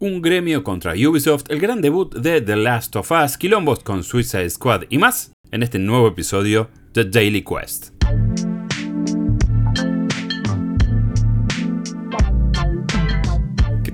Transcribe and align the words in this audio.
un 0.00 0.22
gremio 0.22 0.62
contra 0.62 0.92
Ubisoft, 0.92 1.50
el 1.50 1.60
gran 1.60 1.80
debut 1.80 2.14
de 2.14 2.40
The 2.40 2.56
Last 2.56 2.96
of 2.96 3.10
Us, 3.10 3.36
quilombos 3.36 3.80
con 3.80 4.04
Suicide 4.04 4.50
Squad 4.50 4.84
y 4.88 4.98
más 4.98 5.32
en 5.50 5.62
este 5.62 5.78
nuevo 5.78 6.08
episodio 6.08 6.68
de 6.94 7.04
Daily 7.04 7.42
Quest. 7.42 7.97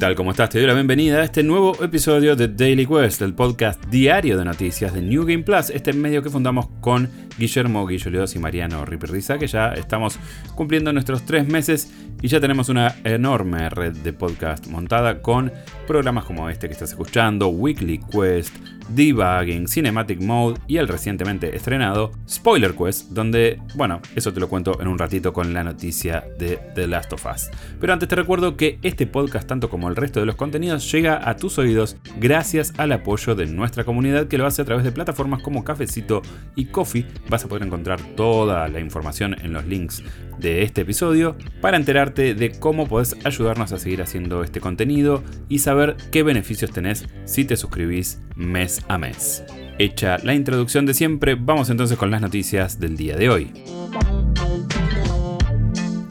Tal? 0.04 0.14
¿Cómo 0.16 0.32
estás? 0.32 0.50
Te 0.50 0.58
doy 0.58 0.66
la 0.66 0.74
bienvenida 0.74 1.22
a 1.22 1.24
este 1.24 1.42
nuevo 1.42 1.82
episodio 1.82 2.36
de 2.36 2.48
Daily 2.48 2.84
Quest, 2.86 3.22
el 3.22 3.32
podcast 3.32 3.82
diario 3.86 4.36
de 4.36 4.44
noticias 4.44 4.92
de 4.92 5.00
New 5.00 5.24
Game 5.24 5.44
Plus, 5.44 5.70
este 5.70 5.94
medio 5.94 6.22
que 6.22 6.28
fundamos 6.28 6.68
con 6.82 7.08
Guillermo 7.38 7.86
Guilloleos 7.86 8.36
y 8.36 8.38
Mariano 8.38 8.84
Ripirriza, 8.84 9.38
que 9.38 9.46
ya 9.46 9.72
estamos 9.72 10.18
cumpliendo 10.54 10.92
nuestros 10.92 11.24
tres 11.24 11.48
meses 11.48 11.90
y 12.20 12.28
ya 12.28 12.38
tenemos 12.38 12.68
una 12.68 12.96
enorme 13.02 13.70
red 13.70 13.96
de 13.96 14.12
podcast 14.12 14.66
montada 14.66 15.22
con 15.22 15.50
programas 15.86 16.24
como 16.24 16.50
este 16.50 16.66
que 16.66 16.74
estás 16.74 16.90
escuchando, 16.90 17.48
Weekly 17.48 17.98
Quest, 18.12 18.54
Debugging, 18.88 19.68
Cinematic 19.68 20.20
Mode 20.20 20.60
y 20.66 20.76
el 20.76 20.88
recientemente 20.88 21.54
estrenado 21.54 22.12
Spoiler 22.28 22.74
Quest, 22.74 23.10
donde, 23.10 23.60
bueno, 23.74 24.00
eso 24.14 24.32
te 24.32 24.40
lo 24.40 24.48
cuento 24.48 24.80
en 24.80 24.88
un 24.88 24.98
ratito 24.98 25.32
con 25.32 25.52
la 25.52 25.64
noticia 25.64 26.24
de 26.38 26.58
The 26.74 26.86
Last 26.86 27.12
of 27.12 27.26
Us. 27.26 27.50
Pero 27.80 27.92
antes 27.92 28.08
te 28.08 28.16
recuerdo 28.16 28.56
que 28.56 28.78
este 28.82 29.06
podcast, 29.06 29.48
tanto 29.48 29.68
como 29.68 29.88
el 29.88 29.96
resto 29.96 30.20
de 30.20 30.26
los 30.26 30.36
contenidos, 30.36 30.90
llega 30.90 31.28
a 31.28 31.36
tus 31.36 31.58
oídos 31.58 31.96
gracias 32.18 32.72
al 32.78 32.92
apoyo 32.92 33.34
de 33.34 33.46
nuestra 33.46 33.84
comunidad 33.84 34.28
que 34.28 34.38
lo 34.38 34.46
hace 34.46 34.62
a 34.62 34.64
través 34.64 34.84
de 34.84 34.92
plataformas 34.92 35.42
como 35.42 35.64
Cafecito 35.64 36.22
y 36.56 36.66
Coffee. 36.66 37.06
Vas 37.28 37.44
a 37.44 37.48
poder 37.48 37.64
encontrar 37.64 38.00
toda 38.16 38.68
la 38.68 38.80
información 38.80 39.36
en 39.42 39.52
los 39.52 39.64
links 39.66 40.02
de 40.38 40.62
este 40.62 40.82
episodio 40.82 41.36
para 41.60 41.76
enterarte 41.76 42.34
de 42.34 42.52
cómo 42.52 42.86
podés 42.88 43.16
ayudarnos 43.24 43.72
a 43.72 43.78
seguir 43.78 44.02
haciendo 44.02 44.42
este 44.42 44.60
contenido 44.60 45.22
y 45.48 45.60
saber 45.60 45.96
qué 46.10 46.22
beneficios 46.22 46.70
tenés 46.70 47.06
si 47.24 47.44
te 47.44 47.56
suscribís 47.56 48.20
mes 48.36 48.82
a 48.88 48.98
mes. 48.98 49.44
Hecha 49.78 50.18
la 50.18 50.34
introducción 50.34 50.86
de 50.86 50.94
siempre, 50.94 51.34
vamos 51.34 51.70
entonces 51.70 51.98
con 51.98 52.10
las 52.10 52.20
noticias 52.20 52.78
del 52.78 52.96
día 52.96 53.16
de 53.16 53.28
hoy. 53.28 53.52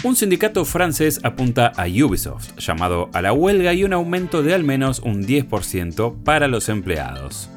Un 0.04 0.18
sindicato 0.18 0.66
francés 0.66 1.22
apunta 1.24 1.72
a 1.78 1.86
Ubisoft, 1.86 2.58
llamado 2.58 3.10
a 3.14 3.22
la 3.22 3.32
huelga 3.32 3.74
y 3.74 3.86
un 3.86 3.94
aumento 3.94 4.44
de 4.44 4.54
al 4.54 4.66
menos 4.66 5.00
un 5.00 5.26
10% 5.26 6.24
para 6.24 6.50
los 6.50 6.68
empleados. 6.68 7.50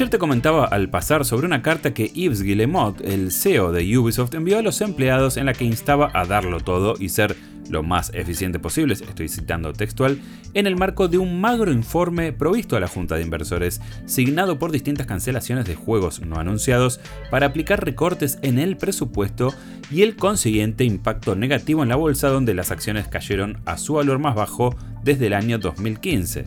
Ayer 0.00 0.08
te 0.08 0.18
comentaba 0.18 0.64
al 0.64 0.88
pasar 0.88 1.26
sobre 1.26 1.46
una 1.46 1.60
carta 1.60 1.92
que 1.92 2.08
Yves 2.08 2.40
Guillemot, 2.42 3.02
el 3.02 3.30
CEO 3.30 3.70
de 3.70 3.98
Ubisoft, 3.98 4.32
envió 4.32 4.56
a 4.56 4.62
los 4.62 4.80
empleados 4.80 5.36
en 5.36 5.44
la 5.44 5.52
que 5.52 5.66
instaba 5.66 6.10
a 6.14 6.24
darlo 6.24 6.60
todo 6.60 6.94
y 6.98 7.10
ser 7.10 7.36
lo 7.68 7.82
más 7.82 8.10
eficiente 8.14 8.58
posible, 8.58 8.94
estoy 8.94 9.28
citando 9.28 9.74
textual, 9.74 10.18
en 10.54 10.66
el 10.66 10.74
marco 10.74 11.08
de 11.08 11.18
un 11.18 11.38
magro 11.38 11.70
informe 11.70 12.32
provisto 12.32 12.78
a 12.78 12.80
la 12.80 12.88
Junta 12.88 13.16
de 13.16 13.24
Inversores, 13.24 13.82
signado 14.06 14.58
por 14.58 14.72
distintas 14.72 15.06
cancelaciones 15.06 15.66
de 15.66 15.74
juegos 15.74 16.22
no 16.22 16.36
anunciados 16.36 16.98
para 17.30 17.48
aplicar 17.48 17.84
recortes 17.84 18.38
en 18.40 18.58
el 18.58 18.78
presupuesto 18.78 19.52
y 19.90 20.00
el 20.00 20.16
consiguiente 20.16 20.84
impacto 20.84 21.36
negativo 21.36 21.82
en 21.82 21.90
la 21.90 21.96
bolsa 21.96 22.30
donde 22.30 22.54
las 22.54 22.70
acciones 22.70 23.06
cayeron 23.06 23.58
a 23.66 23.76
su 23.76 23.92
valor 23.92 24.18
más 24.18 24.34
bajo 24.34 24.74
desde 25.04 25.26
el 25.26 25.34
año 25.34 25.58
2015. 25.58 26.46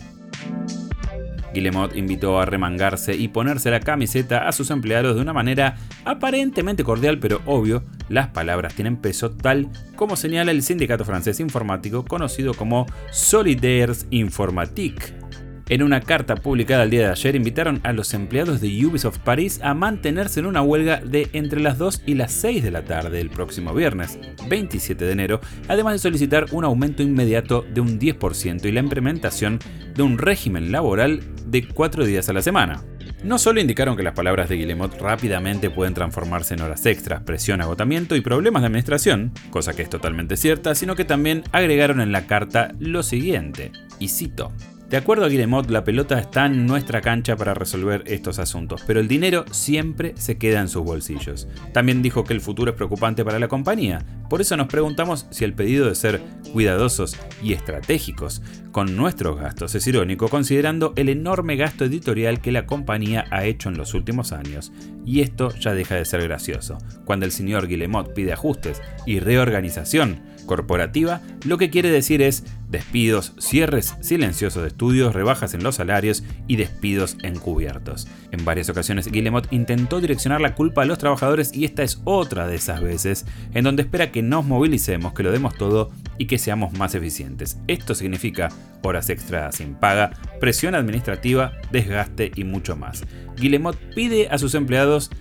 Guillemot 1.53 1.95
invitó 1.95 2.39
a 2.39 2.45
remangarse 2.45 3.15
y 3.15 3.27
ponerse 3.27 3.71
la 3.71 3.79
camiseta 3.79 4.47
a 4.47 4.51
sus 4.51 4.71
empleados 4.71 5.15
de 5.15 5.21
una 5.21 5.33
manera 5.33 5.75
aparentemente 6.05 6.83
cordial, 6.83 7.19
pero 7.19 7.41
obvio, 7.45 7.83
las 8.09 8.27
palabras 8.29 8.73
tienen 8.73 8.97
peso 8.97 9.31
tal 9.31 9.69
como 9.95 10.15
señala 10.15 10.51
el 10.51 10.63
sindicato 10.63 11.05
francés 11.05 11.39
informático 11.39 12.03
conocido 12.05 12.53
como 12.53 12.85
Solidaires 13.11 14.07
Informatique. 14.09 15.22
En 15.69 15.81
una 15.81 16.01
carta 16.01 16.35
publicada 16.35 16.83
el 16.83 16.89
día 16.89 17.05
de 17.05 17.11
ayer 17.11 17.37
invitaron 17.37 17.79
a 17.83 17.93
los 17.93 18.13
empleados 18.13 18.59
de 18.59 18.85
Ubisoft 18.85 19.19
París 19.19 19.61
a 19.63 19.73
mantenerse 19.73 20.41
en 20.41 20.45
una 20.45 20.61
huelga 20.61 20.99
de 20.99 21.29
entre 21.31 21.61
las 21.61 21.77
2 21.77 22.03
y 22.05 22.15
las 22.15 22.33
6 22.33 22.63
de 22.63 22.71
la 22.71 22.83
tarde 22.83 23.21
el 23.21 23.29
próximo 23.29 23.73
viernes, 23.73 24.19
27 24.49 25.05
de 25.05 25.11
enero, 25.13 25.39
además 25.69 25.93
de 25.93 25.99
solicitar 25.99 26.47
un 26.51 26.65
aumento 26.65 27.01
inmediato 27.01 27.65
de 27.73 27.79
un 27.79 27.97
10% 27.97 28.65
y 28.65 28.71
la 28.73 28.81
implementación 28.81 29.59
de 29.95 30.03
un 30.03 30.17
régimen 30.17 30.73
laboral 30.73 31.21
de 31.45 31.65
4 31.65 32.05
días 32.05 32.27
a 32.27 32.33
la 32.33 32.41
semana. 32.41 32.83
No 33.23 33.37
solo 33.37 33.61
indicaron 33.61 33.95
que 33.95 34.03
las 34.03 34.15
palabras 34.15 34.49
de 34.49 34.57
Guillemot 34.57 34.99
rápidamente 34.99 35.69
pueden 35.69 35.93
transformarse 35.93 36.55
en 36.55 36.61
horas 36.61 36.85
extras, 36.85 37.21
presión, 37.21 37.61
agotamiento 37.61 38.17
y 38.17 38.21
problemas 38.21 38.63
de 38.63 38.67
administración, 38.67 39.31
cosa 39.49 39.73
que 39.73 39.83
es 39.83 39.89
totalmente 39.89 40.35
cierta, 40.35 40.75
sino 40.75 40.97
que 40.97 41.05
también 41.05 41.43
agregaron 41.53 42.01
en 42.01 42.11
la 42.11 42.27
carta 42.27 42.73
lo 42.79 43.01
siguiente, 43.01 43.71
y 43.97 44.09
cito, 44.09 44.51
de 44.89 44.97
acuerdo 44.97 45.25
a 45.25 45.29
Guillemot, 45.29 45.69
la 45.69 45.83
pelota 45.83 46.19
está 46.19 46.45
en 46.45 46.65
nuestra 46.67 47.01
cancha 47.01 47.35
para 47.35 47.53
resolver 47.53 48.03
estos 48.05 48.37
asuntos, 48.39 48.83
pero 48.85 48.99
el 48.99 49.07
dinero 49.07 49.45
siempre 49.51 50.13
se 50.17 50.37
queda 50.37 50.61
en 50.61 50.67
sus 50.67 50.83
bolsillos. 50.83 51.47
También 51.71 52.01
dijo 52.01 52.23
que 52.23 52.33
el 52.33 52.41
futuro 52.41 52.71
es 52.71 52.77
preocupante 52.77 53.25
para 53.25 53.39
la 53.39 53.47
compañía, 53.47 54.05
por 54.33 54.41
eso 54.41 54.57
nos 54.57 54.65
preguntamos 54.65 55.27
si 55.29 55.43
el 55.43 55.53
pedido 55.53 55.87
de 55.87 55.93
ser 55.93 56.19
cuidadosos 56.53 57.15
y 57.43 57.53
estratégicos 57.53 58.41
con 58.71 58.95
nuestros 58.95 59.39
gastos 59.39 59.75
es 59.75 59.85
irónico 59.85 60.27
considerando 60.27 60.93
el 60.95 61.09
enorme 61.09 61.55
gasto 61.55 61.85
editorial 61.85 62.41
que 62.41 62.51
la 62.51 62.65
compañía 62.65 63.25
ha 63.29 63.45
hecho 63.45 63.69
en 63.69 63.77
los 63.77 63.93
últimos 63.93 64.31
años. 64.31 64.71
Y 65.05 65.21
esto 65.21 65.53
ya 65.59 65.75
deja 65.75 65.93
de 65.93 66.05
ser 66.05 66.23
gracioso. 66.23 66.79
Cuando 67.05 67.27
el 67.27 67.31
señor 67.31 67.67
Guillemot 67.67 68.15
pide 68.15 68.33
ajustes 68.33 68.81
y 69.05 69.19
reorganización, 69.19 70.32
corporativa, 70.45 71.21
lo 71.45 71.57
que 71.57 71.69
quiere 71.69 71.89
decir 71.89 72.21
es 72.21 72.43
despidos, 72.69 73.33
cierres 73.39 73.95
silenciosos 74.01 74.63
de 74.63 74.69
estudios, 74.69 75.13
rebajas 75.13 75.53
en 75.53 75.63
los 75.63 75.75
salarios 75.75 76.23
y 76.47 76.55
despidos 76.55 77.17
encubiertos. 77.21 78.07
En 78.31 78.43
varias 78.45 78.69
ocasiones 78.69 79.11
Guillemot 79.11 79.51
intentó 79.53 80.01
direccionar 80.01 80.41
la 80.41 80.55
culpa 80.55 80.81
a 80.81 80.85
los 80.85 80.97
trabajadores 80.97 81.53
y 81.53 81.65
esta 81.65 81.83
es 81.83 82.01
otra 82.03 82.47
de 82.47 82.55
esas 82.55 82.81
veces 82.81 83.25
en 83.53 83.63
donde 83.63 83.83
espera 83.83 84.11
que 84.11 84.23
nos 84.23 84.45
movilicemos, 84.45 85.13
que 85.13 85.23
lo 85.23 85.31
demos 85.31 85.55
todo 85.55 85.91
y 86.17 86.25
que 86.25 86.39
seamos 86.39 86.73
más 86.73 86.95
eficientes. 86.95 87.57
Esto 87.67 87.93
significa 87.93 88.49
horas 88.81 89.09
extras 89.09 89.55
sin 89.55 89.75
paga, 89.75 90.11
presión 90.39 90.75
administrativa, 90.75 91.53
desgaste 91.71 92.31
y 92.35 92.43
mucho 92.43 92.75
más. 92.75 93.03
Guillemot 93.37 93.77
pide 93.93 94.29
a 94.29 94.37
sus 94.37 94.55
empleados 94.55 95.11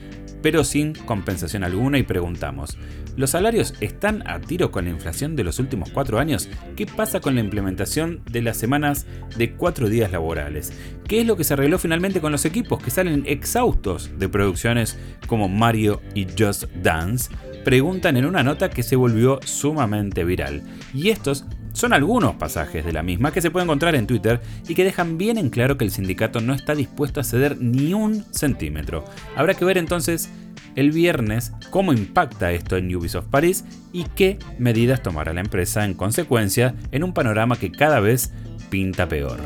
pero 0.42 0.64
sin 0.64 0.94
compensación 0.94 1.64
alguna 1.64 1.98
y 1.98 2.02
preguntamos, 2.02 2.76
¿los 3.16 3.30
salarios 3.30 3.74
están 3.80 4.28
a 4.28 4.40
tiro 4.40 4.70
con 4.70 4.84
la 4.84 4.90
inflación 4.90 5.36
de 5.36 5.44
los 5.44 5.58
últimos 5.58 5.90
cuatro 5.90 6.18
años? 6.18 6.48
¿Qué 6.76 6.86
pasa 6.86 7.20
con 7.20 7.34
la 7.34 7.40
implementación 7.40 8.22
de 8.30 8.42
las 8.42 8.56
semanas 8.56 9.06
de 9.36 9.52
cuatro 9.52 9.88
días 9.88 10.12
laborales? 10.12 10.72
¿Qué 11.06 11.20
es 11.20 11.26
lo 11.26 11.36
que 11.36 11.44
se 11.44 11.54
arregló 11.54 11.78
finalmente 11.78 12.20
con 12.20 12.32
los 12.32 12.44
equipos 12.44 12.82
que 12.82 12.90
salen 12.90 13.24
exhaustos 13.26 14.10
de 14.18 14.28
producciones 14.28 14.98
como 15.26 15.48
Mario 15.48 16.02
y 16.14 16.26
Just 16.38 16.64
Dance? 16.82 17.30
Preguntan 17.64 18.16
en 18.16 18.26
una 18.26 18.42
nota 18.42 18.70
que 18.70 18.82
se 18.82 18.96
volvió 18.96 19.38
sumamente 19.44 20.24
viral. 20.24 20.62
Y 20.92 21.10
estos 21.10 21.46
son 21.72 21.92
algunos 21.92 22.34
pasajes 22.36 22.84
de 22.84 22.92
la 22.92 23.02
misma 23.02 23.32
que 23.32 23.40
se 23.40 23.50
puede 23.50 23.64
encontrar 23.64 23.94
en 23.94 24.06
Twitter 24.06 24.40
y 24.68 24.74
que 24.74 24.84
dejan 24.84 25.18
bien 25.18 25.38
en 25.38 25.50
claro 25.50 25.76
que 25.76 25.84
el 25.84 25.90
sindicato 25.90 26.40
no 26.40 26.54
está 26.54 26.74
dispuesto 26.74 27.20
a 27.20 27.24
ceder 27.24 27.58
ni 27.60 27.94
un 27.94 28.24
centímetro. 28.30 29.04
Habrá 29.36 29.54
que 29.54 29.64
ver 29.64 29.78
entonces 29.78 30.30
el 30.76 30.90
viernes 30.90 31.52
cómo 31.70 31.92
impacta 31.92 32.52
esto 32.52 32.76
en 32.76 32.94
Ubisoft 32.94 33.26
París 33.26 33.64
y 33.92 34.04
qué 34.04 34.38
medidas 34.58 35.02
tomará 35.02 35.32
la 35.32 35.40
empresa 35.40 35.84
en 35.84 35.94
consecuencia 35.94 36.74
en 36.92 37.04
un 37.04 37.12
panorama 37.12 37.56
que 37.56 37.70
cada 37.70 38.00
vez 38.00 38.32
pinta 38.70 39.08
peor. 39.08 39.38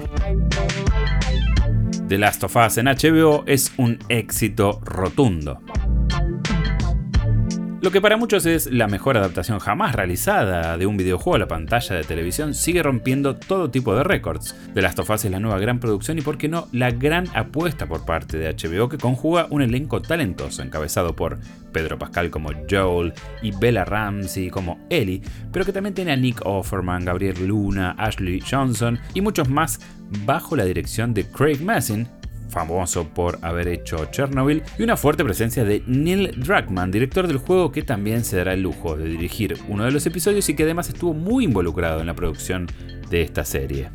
The 2.09 2.19
Last 2.19 2.45
of 2.45 2.55
Us 2.55 2.79
en 2.79 2.87
HBO 2.87 3.43
es 3.47 3.73
un 3.77 3.99
éxito 4.09 4.81
rotundo. 4.85 5.61
Lo 7.87 7.93
que 7.93 8.01
para 8.01 8.17
muchos 8.17 8.47
es 8.47 8.67
la 8.73 8.89
mejor 8.89 9.17
adaptación 9.17 9.61
jamás 9.61 9.95
realizada 9.95 10.77
de 10.77 10.87
un 10.87 10.97
videojuego 10.97 11.37
a 11.37 11.39
la 11.39 11.47
pantalla 11.47 11.95
de 11.95 12.03
televisión 12.03 12.53
sigue 12.53 12.83
rompiendo 12.83 13.37
todo 13.37 13.71
tipo 13.71 13.95
de 13.95 14.03
récords. 14.03 14.57
The 14.75 14.83
Last 14.83 14.99
of 14.99 15.09
Us 15.09 15.25
es 15.25 15.31
la 15.31 15.39
nueva 15.39 15.61
gran 15.61 15.79
producción 15.79 16.19
y 16.19 16.21
por 16.21 16.37
qué 16.37 16.49
no 16.49 16.67
la 16.73 16.91
gran 16.91 17.29
apuesta 17.33 17.87
por 17.87 18.05
parte 18.05 18.39
de 18.39 18.53
HBO 18.53 18.89
que 18.89 18.99
conjuga 18.99 19.47
un 19.51 19.63
elenco 19.63 20.03
talentoso 20.03 20.63
encabezado 20.63 21.15
por 21.15 21.39
Pedro 21.71 21.97
Pascal 21.97 22.29
como 22.29 22.51
Joel 22.69 23.13
y 23.41 23.53
Bella 23.53 23.85
Ramsey 23.85 24.51
como 24.51 24.81
Ellie, 24.91 25.23
pero 25.53 25.65
que 25.65 25.73
también 25.73 25.95
tiene 25.95 26.11
a 26.11 26.17
Nick 26.17 26.41
Offerman, 26.45 27.05
Gabriel 27.05 27.47
Luna, 27.47 27.95
Ashley 27.99 28.41
Johnson 28.41 28.99
y 29.15 29.21
muchos 29.21 29.49
más 29.49 29.79
bajo 30.25 30.57
la 30.57 30.65
dirección 30.65 31.15
de 31.15 31.25
Craig 31.31 31.63
Massin, 31.63 32.09
famoso 32.49 33.09
por 33.09 33.39
haber 33.43 33.69
hecho 33.69 34.07
Chernobyl, 34.07 34.63
y 34.79 34.83
una 34.83 34.97
fuerte 34.97 35.25
presencia 35.25 35.65
de 35.65 35.83
Neil 35.87 36.33
Druckmann, 36.37 36.91
director 36.91 37.27
del 37.27 37.39
juego 37.39 37.73
que 37.73 37.83
también 37.83 38.25
se 38.25 38.37
dará 38.37 38.55
el 38.55 38.63
lujo 38.63 38.97
de 38.97 39.09
dirigir 39.09 39.57
uno 39.69 39.85
de 39.85 39.91
los 39.91 40.07
episodios 40.07 40.49
y 40.49 40.55
que 40.55 40.63
además 40.63 40.89
estuvo 40.89 41.15
muy 41.15 41.45
involucrado 41.45 42.01
en 42.01 42.07
la 42.07 42.15
producción 42.15 42.67
de 43.11 43.23
esta 43.23 43.45
serie. 43.45 43.89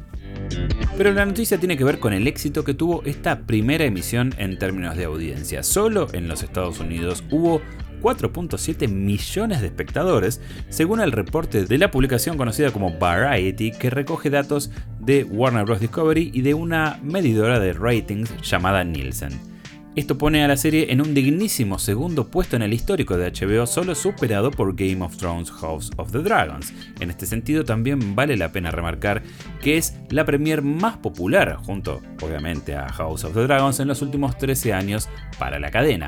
Pero 0.98 1.14
la 1.14 1.26
noticia 1.26 1.58
tiene 1.58 1.78
que 1.78 1.84
ver 1.84 2.00
con 2.00 2.14
el 2.14 2.28
éxito 2.28 2.64
que 2.64 2.74
tuvo 2.74 3.04
esta 3.06 3.40
primera 3.42 3.86
emisión 3.86 4.34
en 4.38 4.58
términos 4.58 4.98
de 4.98 5.06
audiencia. 5.06 5.64
Solo 5.64 6.08
en 6.14 6.28
los 6.28 6.44
Estados 6.44 6.80
Unidos 6.80 7.24
hubo 7.32 7.62
4.7 8.02 8.88
millones 8.88 9.62
de 9.62 9.68
espectadores, 9.68 10.42
según 10.70 11.02
el 11.02 11.12
reporte 11.12 11.66
de 11.66 11.78
la 11.78 11.92
publicación 11.92 12.38
conocida 12.38 12.72
como 12.72 12.98
Variety, 12.98 13.72
que 13.72 13.90
recoge 13.90 14.30
datos 14.30 14.72
de 15.00 15.24
Warner 15.24 15.66
Bros. 15.66 15.80
Discovery 15.80 16.32
y 16.34 16.42
de 16.42 16.54
una 16.54 17.00
medidora 17.04 17.60
de 17.60 17.74
ratings 17.74 18.32
llamada 18.42 18.84
Nielsen. 18.84 19.52
Esto 19.94 20.18
pone 20.18 20.42
a 20.42 20.48
la 20.48 20.56
serie 20.56 20.94
en 20.94 21.02
un 21.02 21.14
dignísimo 21.14 21.78
segundo 21.78 22.30
puesto 22.30 22.56
en 22.56 22.62
el 22.62 22.72
histórico 22.72 23.18
de 23.18 23.30
HBO, 23.30 23.68
solo 23.68 23.94
superado 23.94 24.50
por 24.50 24.74
Game 24.74 25.04
of 25.04 25.18
Thrones 25.18 25.52
House 25.52 25.92
of 25.98 26.14
the 26.14 26.20
Dragons. 26.20 26.74
En 27.02 27.10
este 27.10 27.26
sentido 27.26 27.66
también 27.66 28.16
vale 28.16 28.38
la 28.38 28.54
pena 28.54 28.72
remarcar 28.72 29.22
que 29.62 29.76
es 29.76 29.98
la 30.10 30.24
premier 30.24 30.62
más 30.62 30.96
popular, 30.96 31.58
junto 31.58 32.02
obviamente 32.22 32.74
a 32.74 32.88
House 32.88 33.26
of 33.26 33.34
the 33.34 33.42
Dragons, 33.42 33.82
en 33.82 33.90
los 33.90 34.02
últimos 34.02 34.38
13 34.38 34.72
años 34.72 35.10
para 35.38 35.60
la 35.60 35.72
cadena. 35.72 36.08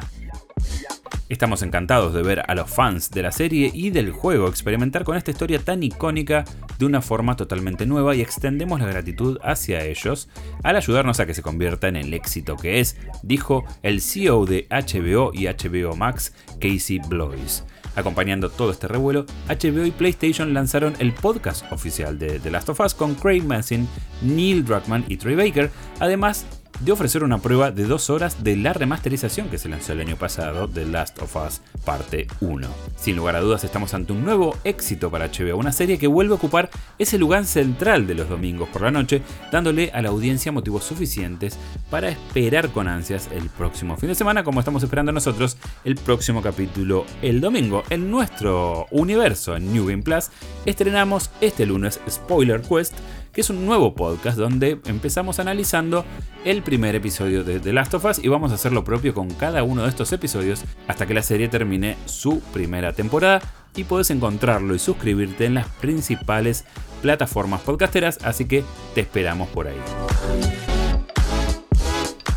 Estamos 1.33 1.63
encantados 1.63 2.13
de 2.13 2.21
ver 2.21 2.43
a 2.47 2.53
los 2.53 2.69
fans 2.69 3.09
de 3.09 3.23
la 3.23 3.31
serie 3.31 3.71
y 3.73 3.89
del 3.89 4.11
juego 4.11 4.47
experimentar 4.47 5.03
con 5.03 5.17
esta 5.17 5.31
historia 5.31 5.57
tan 5.57 5.81
icónica 5.81 6.45
de 6.77 6.85
una 6.85 7.01
forma 7.01 7.35
totalmente 7.35 7.87
nueva 7.87 8.13
y 8.13 8.21
extendemos 8.21 8.79
la 8.79 8.85
gratitud 8.85 9.39
hacia 9.41 9.83
ellos 9.83 10.29
al 10.61 10.75
ayudarnos 10.75 11.19
a 11.19 11.25
que 11.25 11.33
se 11.33 11.41
convierta 11.41 11.87
en 11.87 11.95
el 11.95 12.13
éxito 12.13 12.55
que 12.55 12.79
es, 12.79 12.97
dijo 13.23 13.65
el 13.81 14.01
CEO 14.01 14.45
de 14.45 14.67
HBO 14.69 15.31
y 15.33 15.47
HBO 15.47 15.95
Max, 15.95 16.35
Casey 16.61 16.99
Blois. 16.99 17.63
Acompañando 17.95 18.51
todo 18.51 18.69
este 18.69 18.87
revuelo, 18.87 19.25
HBO 19.47 19.87
y 19.87 19.91
PlayStation 19.91 20.53
lanzaron 20.53 20.93
el 20.99 21.13
podcast 21.13 21.65
oficial 21.71 22.19
de 22.19 22.39
The 22.41 22.51
Last 22.51 22.69
of 22.69 22.79
Us 22.79 22.93
con 22.93 23.15
Craig 23.15 23.41
Mazin, 23.41 23.87
Neil 24.21 24.63
Druckmann 24.63 25.03
y 25.07 25.17
Troy 25.17 25.33
Baker, 25.33 25.71
además 25.99 26.45
de 26.83 26.91
ofrecer 26.91 27.23
una 27.23 27.37
prueba 27.37 27.71
de 27.71 27.85
dos 27.85 28.09
horas 28.09 28.43
de 28.43 28.57
la 28.57 28.73
remasterización 28.73 29.47
que 29.47 29.57
se 29.57 29.69
lanzó 29.69 29.93
el 29.93 30.01
año 30.01 30.17
pasado 30.17 30.67
de 30.67 30.85
Last 30.85 31.21
of 31.21 31.35
Us 31.35 31.61
Parte 31.85 32.27
1. 32.41 32.67
Sin 32.97 33.15
lugar 33.15 33.37
a 33.37 33.39
dudas 33.41 33.63
estamos 33.63 33.93
ante 33.93 34.11
un 34.11 34.25
nuevo 34.25 34.57
éxito 34.65 35.09
para 35.09 35.27
HBO, 35.27 35.57
una 35.57 35.71
serie 35.71 35.97
que 35.97 36.07
vuelve 36.07 36.33
a 36.33 36.35
ocupar 36.35 36.69
ese 36.99 37.17
lugar 37.17 37.45
central 37.45 38.05
de 38.05 38.15
los 38.15 38.27
domingos 38.27 38.67
por 38.67 38.81
la 38.81 38.91
noche, 38.91 39.21
dándole 39.51 39.91
a 39.93 40.01
la 40.01 40.09
audiencia 40.09 40.51
motivos 40.51 40.83
suficientes 40.83 41.57
para 41.89 42.09
esperar 42.09 42.69
con 42.69 42.89
ansias 42.89 43.29
el 43.31 43.49
próximo 43.49 43.95
fin 43.95 44.09
de 44.09 44.15
semana, 44.15 44.43
como 44.43 44.59
estamos 44.59 44.83
esperando 44.83 45.13
nosotros 45.13 45.57
el 45.85 45.95
próximo 45.95 46.41
capítulo 46.41 47.05
el 47.21 47.39
domingo. 47.39 47.83
En 47.89 48.11
nuestro 48.11 48.87
universo 48.91 49.55
en 49.55 49.71
New 49.71 49.85
Game 49.85 50.03
Plus 50.03 50.29
estrenamos 50.65 51.29
este 51.39 51.65
lunes 51.65 52.01
Spoiler 52.09 52.61
Quest, 52.61 52.93
que 53.33 53.41
es 53.41 53.49
un 53.49 53.65
nuevo 53.65 53.95
podcast 53.95 54.37
donde 54.37 54.79
empezamos 54.85 55.39
analizando 55.39 56.05
el 56.45 56.61
primer 56.61 56.95
episodio 56.95 57.43
de 57.43 57.59
The 57.59 57.73
Last 57.73 57.95
of 57.95 58.05
Us 58.05 58.19
y 58.23 58.27
vamos 58.27 58.51
a 58.51 58.55
hacer 58.55 58.71
lo 58.71 58.83
propio 58.83 59.13
con 59.13 59.29
cada 59.33 59.63
uno 59.63 59.83
de 59.83 59.89
estos 59.89 60.13
episodios 60.13 60.63
hasta 60.87 61.07
que 61.07 61.15
la 61.15 61.23
serie 61.23 61.47
termine 61.47 61.97
su 62.05 62.39
primera 62.53 62.93
temporada 62.93 63.41
y 63.75 63.85
puedes 63.85 64.11
encontrarlo 64.11 64.75
y 64.75 64.79
suscribirte 64.79 65.45
en 65.45 65.55
las 65.55 65.67
principales 65.67 66.65
plataformas 67.01 67.61
podcasteras, 67.61 68.19
así 68.23 68.45
que 68.45 68.63
te 68.93 69.01
esperamos 69.01 69.49
por 69.49 69.67
ahí. 69.67 69.81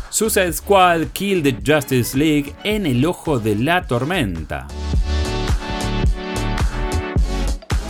Suicide 0.09 0.53
Squad 0.53 1.07
Kill 1.13 1.43
the 1.43 1.57
Justice 1.63 2.17
League 2.17 2.55
en 2.63 2.87
el 2.87 3.05
ojo 3.05 3.39
de 3.39 3.55
la 3.55 3.85
tormenta. 3.85 4.67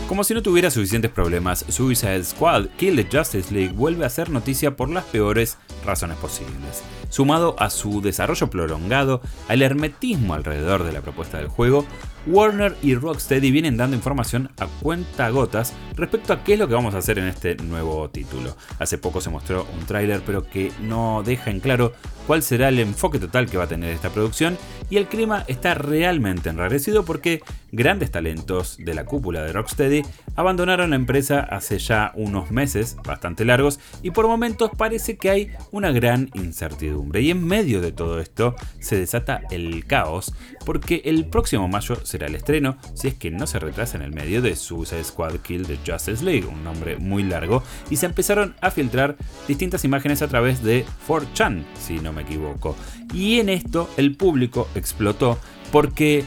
Como 0.07 0.23
si 0.23 0.33
no 0.33 0.41
tuviera 0.41 0.71
suficientes 0.71 1.11
problemas, 1.11 1.65
Suicide 1.67 2.23
Squad 2.23 2.67
Kill 2.77 2.95
the 2.95 3.17
Justice 3.17 3.53
League 3.53 3.73
vuelve 3.73 4.05
a 4.05 4.09
ser 4.09 4.29
noticia 4.29 4.73
por 4.77 4.89
las 4.89 5.03
peores 5.03 5.57
razones 5.85 6.15
posibles. 6.15 6.81
Sumado 7.09 7.57
a 7.59 7.69
su 7.69 8.01
desarrollo 8.01 8.49
prolongado, 8.49 9.21
al 9.49 9.61
hermetismo 9.61 10.33
alrededor 10.33 10.85
de 10.85 10.93
la 10.93 11.01
propuesta 11.01 11.39
del 11.39 11.49
juego, 11.49 11.85
Warner 12.25 12.75
y 12.81 12.95
Rocksteady 12.95 13.51
vienen 13.51 13.75
dando 13.75 13.95
información 13.97 14.49
a 14.59 14.67
cuenta 14.81 15.29
gotas 15.29 15.73
respecto 15.95 16.33
a 16.33 16.43
qué 16.43 16.53
es 16.53 16.59
lo 16.59 16.67
que 16.67 16.73
vamos 16.73 16.93
a 16.95 16.99
hacer 16.99 17.19
en 17.19 17.27
este 17.27 17.55
nuevo 17.55 18.09
título. 18.09 18.55
Hace 18.79 18.97
poco 18.97 19.19
se 19.19 19.29
mostró 19.29 19.67
un 19.77 19.85
tráiler 19.85 20.21
pero 20.25 20.43
que 20.43 20.71
no 20.81 21.21
deja 21.25 21.51
en 21.51 21.59
claro 21.59 21.93
cuál 22.27 22.43
será 22.43 22.69
el 22.69 22.79
enfoque 22.79 23.19
total 23.19 23.49
que 23.49 23.57
va 23.57 23.65
a 23.65 23.69
tener 23.69 23.93
esta 23.93 24.09
producción 24.09 24.57
y 24.89 24.97
el 24.97 25.07
clima 25.07 25.43
está 25.47 25.73
realmente 25.73 26.49
enrarecido 26.49 27.05
porque 27.05 27.41
grandes 27.71 28.11
talentos 28.11 28.77
de 28.77 28.93
la 28.93 29.05
cúpula 29.05 29.43
de 29.43 29.53
Rocksteady 29.53 30.03
abandonaron 30.35 30.91
la 30.91 30.95
empresa 30.95 31.39
hace 31.39 31.79
ya 31.79 32.11
unos 32.15 32.51
meses 32.51 32.97
bastante 33.05 33.45
largos 33.45 33.79
y 34.03 34.11
por 34.11 34.27
momentos 34.27 34.71
parece 34.77 35.17
que 35.17 35.29
hay 35.29 35.51
una 35.71 35.91
gran 35.91 36.29
incertidumbre 36.33 37.21
y 37.21 37.31
en 37.31 37.45
medio 37.45 37.81
de 37.81 37.91
todo 37.91 38.19
esto 38.19 38.55
se 38.79 38.97
desata 38.97 39.41
el 39.49 39.85
caos 39.85 40.33
porque 40.65 41.01
el 41.05 41.25
próximo 41.25 41.67
mayo 41.67 41.95
se 42.03 42.17
el 42.25 42.35
estreno, 42.35 42.77
si 42.93 43.07
es 43.09 43.15
que 43.15 43.31
no 43.31 43.47
se 43.47 43.59
retrasa 43.59 43.97
en 43.97 44.03
el 44.03 44.11
medio 44.11 44.41
de 44.41 44.55
Suicide 44.55 45.03
Squad 45.03 45.35
Kill 45.37 45.67
the 45.67 45.77
Justice 45.85 46.23
League, 46.23 46.45
un 46.45 46.63
nombre 46.63 46.97
muy 46.97 47.23
largo, 47.23 47.63
y 47.89 47.97
se 47.97 48.05
empezaron 48.05 48.55
a 48.61 48.71
filtrar 48.71 49.17
distintas 49.47 49.83
imágenes 49.85 50.21
a 50.21 50.27
través 50.27 50.63
de 50.63 50.85
4chan, 51.07 51.63
si 51.79 51.99
no 51.99 52.13
me 52.13 52.23
equivoco. 52.23 52.75
Y 53.13 53.39
en 53.39 53.49
esto 53.49 53.89
el 53.97 54.15
público 54.15 54.67
explotó 54.79 55.37
porque 55.71 56.25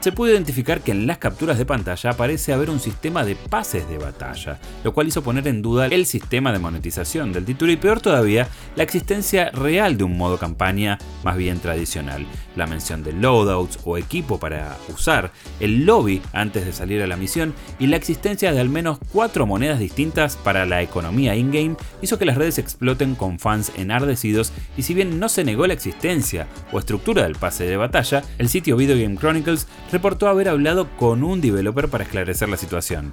se 0.00 0.12
pudo 0.12 0.30
identificar 0.30 0.80
que 0.80 0.92
en 0.92 1.06
las 1.06 1.18
capturas 1.18 1.58
de 1.58 1.66
pantalla 1.66 2.14
parece 2.14 2.54
haber 2.54 2.70
un 2.70 2.80
sistema 2.80 3.24
de 3.24 3.36
pases 3.36 3.86
de 3.88 3.98
batalla, 3.98 4.58
lo 4.82 4.94
cual 4.94 5.08
hizo 5.08 5.22
poner 5.22 5.46
en 5.46 5.60
duda 5.60 5.86
el 5.86 6.06
sistema 6.06 6.52
de 6.52 6.58
monetización 6.58 7.32
del 7.32 7.44
título 7.44 7.70
y 7.70 7.76
peor 7.76 8.00
todavía, 8.00 8.48
la 8.76 8.82
existencia 8.82 9.50
real 9.50 9.98
de 9.98 10.04
un 10.04 10.16
modo 10.16 10.38
campaña 10.38 10.98
más 11.22 11.36
bien 11.36 11.60
tradicional. 11.60 12.26
La 12.56 12.66
mención 12.66 13.04
de 13.04 13.12
loadouts 13.12 13.78
o 13.84 13.98
equipo 13.98 14.40
para 14.40 14.76
usar, 14.88 15.32
el 15.60 15.84
lobby 15.84 16.22
antes 16.32 16.64
de 16.64 16.72
salir 16.72 17.02
a 17.02 17.06
la 17.06 17.16
misión 17.16 17.54
y 17.78 17.86
la 17.86 17.96
existencia 17.96 18.52
de 18.52 18.60
al 18.60 18.70
menos 18.70 18.98
cuatro 19.12 19.46
monedas 19.46 19.78
distintas 19.78 20.36
para 20.36 20.64
la 20.64 20.82
economía 20.82 21.36
in-game 21.36 21.76
hizo 22.00 22.18
que 22.18 22.24
las 22.24 22.38
redes 22.38 22.58
exploten 22.58 23.14
con 23.14 23.38
fans 23.38 23.70
enardecidos 23.76 24.52
y 24.76 24.82
si 24.82 24.94
bien 24.94 25.20
no 25.20 25.28
se 25.28 25.44
negó 25.44 25.66
la 25.66 25.74
existencia 25.74 26.48
o 26.72 26.78
estructura 26.78 27.24
del 27.24 27.36
pase 27.36 27.64
de 27.64 27.76
batalla, 27.76 28.22
el 28.38 28.48
sitio 28.48 28.76
Video 28.76 28.96
Game 28.96 29.16
Chronicles 29.16 29.66
reportó 29.92 30.28
haber 30.28 30.48
hablado 30.48 30.88
con 30.96 31.22
un 31.24 31.40
developer 31.40 31.88
para 31.88 32.04
esclarecer 32.04 32.48
la 32.48 32.56
situación. 32.56 33.12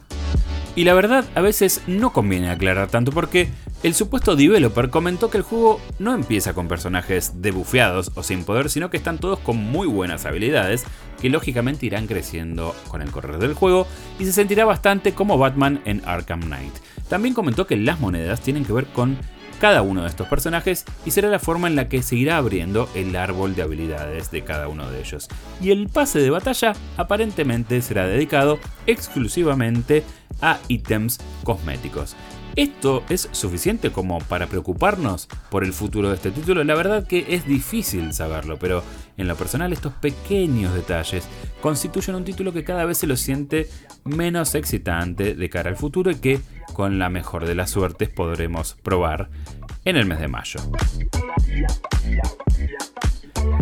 Y 0.76 0.84
la 0.84 0.94
verdad, 0.94 1.26
a 1.34 1.42
veces 1.42 1.82
no 1.88 2.14
conviene 2.14 2.52
aclarar 2.52 2.88
tanto 2.90 3.12
porque 3.12 3.50
el 3.82 3.96
supuesto 3.96 4.36
developer 4.36 4.92
comentó 4.92 5.32
que 5.32 5.38
el 5.38 5.44
juego 5.44 5.82
no 5.98 6.14
empieza 6.14 6.54
con 6.54 6.68
personajes 6.68 7.42
debufeados 7.42 8.12
o 8.14 8.22
sin 8.22 8.44
poder, 8.44 8.70
sino 8.70 8.92
que 8.92 8.98
están 8.98 9.18
todos 9.18 9.40
con 9.40 9.58
muy 9.58 9.88
buenas 9.88 10.28
habilidades, 10.28 10.84
que 11.20 11.32
lógicamente 11.32 11.88
irán 11.88 12.06
creciendo 12.06 12.76
con 12.90 13.02
el 13.02 13.10
correr 13.10 13.40
del 13.40 13.56
juego 13.56 13.88
y 14.20 14.26
se 14.26 14.34
sentirá 14.34 14.66
bastante 14.66 15.14
como 15.14 15.40
Batman 15.40 15.82
en 15.86 16.04
Arkham 16.06 16.42
Knight. 16.42 16.74
También 17.10 17.34
comentó 17.34 17.66
que 17.66 17.78
las 17.78 18.00
monedas 18.00 18.42
tienen 18.42 18.64
que 18.64 18.74
ver 18.74 18.86
con 18.86 19.18
cada 19.60 19.82
uno 19.82 20.04
de 20.04 20.10
estos 20.10 20.28
personajes 20.28 20.86
y 21.06 21.12
será 21.12 21.30
la 21.30 21.40
forma 21.40 21.68
en 21.68 21.76
la 21.76 21.90
que 21.90 22.04
se 22.04 22.16
irá 22.16 22.38
abriendo 22.38 22.90
el 22.96 23.16
árbol 23.16 23.56
de 23.56 23.64
habilidades 23.64 24.32
de 24.32 24.44
cada 24.44 24.68
uno 24.68 24.90
de 24.90 25.00
ellos. 25.00 25.28
Y 25.62 25.72
el 25.72 25.90
pase 25.90 26.20
de 26.20 26.30
batalla 26.30 26.74
aparentemente 26.98 27.82
será 27.82 28.08
dedicado 28.08 28.60
exclusivamente 28.86 30.04
a 30.42 30.60
ítems 30.68 31.20
cosméticos. 31.44 32.16
¿Esto 32.58 33.04
es 33.08 33.30
suficiente 33.34 33.92
como 33.92 34.18
para 34.18 34.48
preocuparnos 34.48 35.28
por 35.52 35.64
el 35.64 35.74
futuro 35.74 36.10
de 36.10 36.16
este 36.16 36.32
título? 36.32 36.64
La 36.64 36.74
verdad 36.74 37.06
que 37.06 37.24
es 37.30 37.46
difícil 37.46 38.14
saberlo, 38.14 38.58
pero 38.58 38.84
en 39.16 39.28
lo 39.28 39.36
personal 39.36 39.74
estos 39.74 39.94
pequeños 39.94 40.74
detalles 40.74 41.28
constituyen 41.62 42.16
un 42.16 42.24
título 42.24 42.54
que 42.54 42.64
cada 42.64 42.86
vez 42.86 42.98
se 42.98 43.06
lo 43.06 43.16
siente 43.16 43.70
menos 44.06 44.56
excitante 44.56 45.36
de 45.36 45.50
cara 45.52 45.70
al 45.70 45.78
futuro 45.78 46.10
y 46.10 46.16
que 46.16 46.40
con 46.78 47.00
la 47.00 47.10
mejor 47.10 47.48
de 47.48 47.56
las 47.56 47.72
suertes 47.72 48.08
podremos 48.08 48.76
probar 48.84 49.30
en 49.84 49.96
el 49.96 50.06
mes 50.06 50.20
de 50.20 50.28
mayo. 50.28 50.60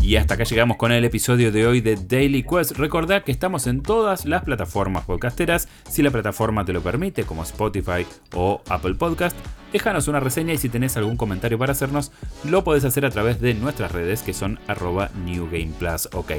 Y 0.01 0.17
hasta 0.17 0.33
acá 0.33 0.43
llegamos 0.43 0.75
con 0.75 0.91
el 0.91 1.05
episodio 1.05 1.49
de 1.53 1.65
hoy 1.65 1.79
de 1.79 1.95
Daily 1.95 2.43
Quest. 2.43 2.73
Recordad 2.73 3.23
que 3.23 3.31
estamos 3.31 3.67
en 3.67 3.81
todas 3.81 4.25
las 4.25 4.43
plataformas 4.43 5.05
podcasteras, 5.05 5.69
si 5.89 6.03
la 6.03 6.11
plataforma 6.11 6.65
te 6.65 6.73
lo 6.73 6.81
permite, 6.81 7.23
como 7.23 7.43
Spotify 7.43 8.05
o 8.33 8.61
Apple 8.67 8.95
Podcast. 8.95 9.37
Déjanos 9.75 10.07
una 10.07 10.21
reseña 10.21 10.53
y 10.53 10.57
si 10.57 10.69
tenés 10.69 10.95
algún 10.95 11.17
comentario 11.17 11.59
para 11.59 11.73
hacernos, 11.73 12.13
lo 12.45 12.63
podés 12.63 12.85
hacer 12.85 13.05
a 13.05 13.09
través 13.09 13.41
de 13.41 13.53
nuestras 13.53 13.91
redes 13.91 14.21
que 14.21 14.33
son 14.33 14.57
arroba 14.67 15.09
New 15.25 15.49
Game 15.51 15.73
Plus. 15.77 16.07
Ok. 16.13 16.31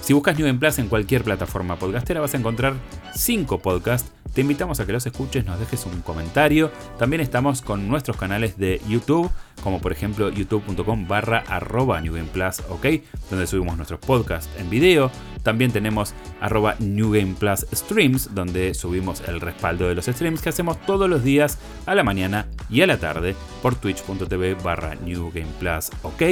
Si 0.00 0.14
buscas 0.14 0.38
New 0.38 0.46
Game 0.46 0.58
Plus 0.58 0.78
en 0.78 0.88
cualquier 0.88 1.22
plataforma 1.22 1.76
podcastera 1.76 2.22
vas 2.22 2.32
a 2.32 2.38
encontrar 2.38 2.72
5 3.14 3.58
podcasts 3.58 4.10
te 4.38 4.42
invitamos 4.42 4.78
a 4.78 4.86
que 4.86 4.92
los 4.92 5.04
escuches, 5.04 5.44
nos 5.44 5.58
dejes 5.58 5.84
un 5.86 6.00
comentario. 6.02 6.70
También 6.98 7.20
estamos 7.20 7.60
con 7.60 7.88
nuestros 7.88 8.16
canales 8.16 8.56
de 8.56 8.80
YouTube, 8.88 9.28
como 9.64 9.80
por 9.80 9.90
ejemplo 9.90 10.28
youtube.com 10.28 11.08
barra 11.08 11.42
arroba 11.48 12.00
New 12.00 12.14
Game 12.14 12.28
Plus, 12.32 12.60
ok, 12.68 12.86
donde 13.30 13.48
subimos 13.48 13.76
nuestros 13.76 13.98
podcasts 13.98 14.48
en 14.58 14.70
video. 14.70 15.10
También 15.42 15.72
tenemos 15.72 16.14
arroba 16.40 16.76
New 16.78 17.10
Game 17.10 17.34
Plus 17.38 17.66
Streams, 17.72 18.34
donde 18.34 18.74
subimos 18.74 19.22
el 19.26 19.40
respaldo 19.40 19.88
de 19.88 19.96
los 19.96 20.06
streams 20.06 20.40
que 20.40 20.50
hacemos 20.50 20.80
todos 20.82 21.10
los 21.10 21.24
días 21.24 21.58
a 21.86 21.94
la 21.94 22.04
mañana 22.04 22.46
y 22.78 22.82
a 22.82 22.86
la 22.86 22.98
tarde 22.98 23.34
por 23.60 23.74
twitch.tv 23.74 24.54
barra 24.54 24.94
New 24.94 25.32
ok. 26.02 26.22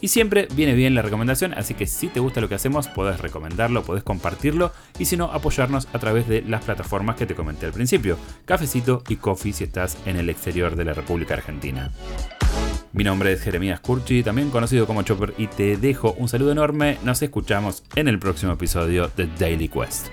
Y 0.00 0.08
siempre 0.08 0.48
viene 0.54 0.72
bien 0.72 0.94
la 0.94 1.02
recomendación, 1.02 1.52
así 1.52 1.74
que 1.74 1.86
si 1.86 2.08
te 2.08 2.18
gusta 2.18 2.40
lo 2.40 2.48
que 2.48 2.54
hacemos, 2.54 2.88
podés 2.88 3.20
recomendarlo, 3.20 3.82
podés 3.82 4.02
compartirlo 4.02 4.72
y 4.98 5.04
si 5.04 5.18
no, 5.18 5.26
apoyarnos 5.26 5.88
a 5.92 5.98
través 5.98 6.26
de 6.26 6.40
las 6.40 6.64
plataformas 6.64 7.16
que 7.16 7.26
te 7.26 7.34
comenté 7.34 7.66
al 7.66 7.74
principio, 7.74 8.16
Cafecito 8.46 9.04
y 9.06 9.16
Coffee 9.16 9.52
si 9.52 9.64
estás 9.64 9.98
en 10.06 10.16
el 10.16 10.30
exterior 10.30 10.76
de 10.76 10.86
la 10.86 10.94
República 10.94 11.34
Argentina. 11.34 11.92
Mi 12.94 13.04
nombre 13.04 13.34
es 13.34 13.42
Jeremías 13.42 13.80
Curchi, 13.80 14.22
también 14.22 14.48
conocido 14.48 14.86
como 14.86 15.02
Chopper, 15.02 15.34
y 15.36 15.48
te 15.48 15.76
dejo 15.76 16.14
un 16.14 16.28
saludo 16.28 16.52
enorme. 16.52 16.96
Nos 17.04 17.20
escuchamos 17.20 17.84
en 17.96 18.08
el 18.08 18.18
próximo 18.18 18.52
episodio 18.52 19.10
de 19.14 19.26
Daily 19.38 19.68
Quest. 19.68 20.06